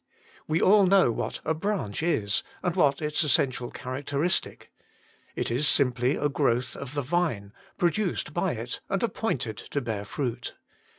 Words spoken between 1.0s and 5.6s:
what a branch is, and what its essential characteristic. It